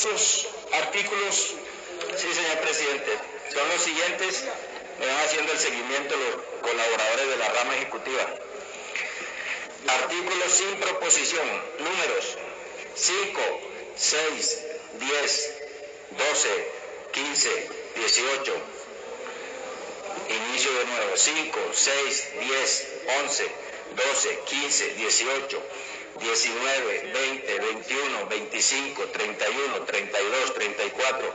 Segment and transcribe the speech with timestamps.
[0.00, 1.52] Esos artículos,
[2.16, 3.18] sí señor presidente,
[3.52, 4.44] son los siguientes,
[4.98, 8.26] me van haciendo el seguimiento los colaboradores de la rama ejecutiva.
[9.88, 11.46] Artículos sin proposición,
[11.80, 12.38] números
[12.94, 13.40] 5,
[13.94, 14.58] 6,
[15.00, 15.52] 10,
[16.16, 16.48] 12,
[17.12, 18.54] 15, 18.
[20.30, 21.14] Inicio de nuevo.
[21.14, 22.88] 5, 6, 10,
[23.22, 23.50] 11,
[23.96, 25.62] 12, 15, 18.
[26.18, 31.32] 19, 20, 21, 25, 31, 32, 34,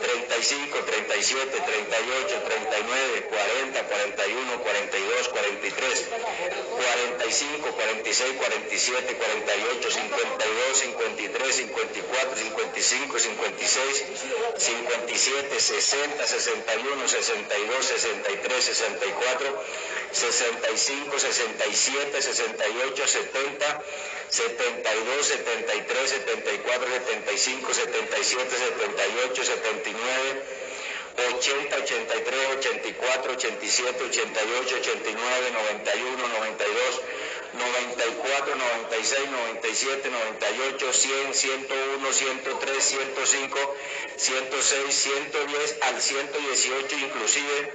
[0.00, 6.08] 35, 37, 38, 39, 40, 41, 42, 43,
[7.24, 7.64] 45,
[8.04, 14.04] 46, 47, 48, 52, 53, 54, 55, 56,
[14.58, 19.64] 57, 60, 61, 62, 63, 64,
[20.14, 23.82] 65, 67, 68, 70,
[24.30, 30.42] 72, 73, 74, 75, 77, 78, 79,
[31.16, 37.00] 80, 83, 84, 87, 88, 89, 91, 92,
[37.54, 43.74] 94, 96, 97, 98, 100, 101, 103, 105,
[44.16, 47.72] 106, 110 al 118 inclusive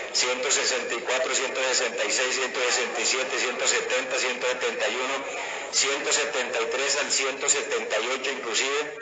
[0.09, 8.97] 164, 166, 167, 170, 171, 173 al 178 inclusive,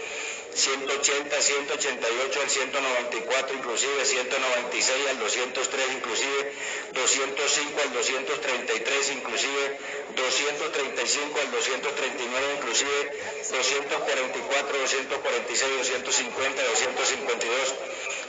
[0.54, 6.54] 180, 188 al 194 inclusive, 196 al 203 inclusive,
[6.94, 9.78] 205 al 233 inclusive,
[10.16, 13.12] 235 al 239 inclusive,
[13.50, 17.76] 244, 246, 250, 252,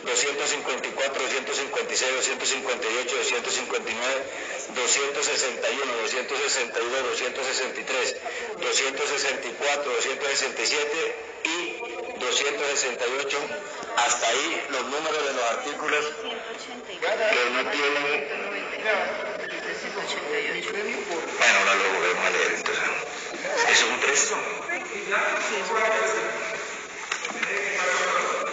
[0.05, 4.25] 254, 256, 258, 259,
[4.75, 8.17] 261, 262, 263,
[8.61, 11.15] 264, 267
[11.45, 11.79] y
[12.21, 13.39] 268.
[13.97, 16.05] Hasta ahí los números de los artículos
[17.01, 18.29] que no tienen...
[21.39, 22.85] Bueno, ahora lo volvemos a leer entonces.
[23.71, 24.33] ¿Es un 3?